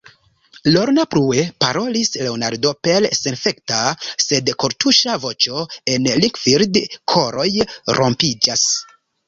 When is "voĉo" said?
5.29-5.63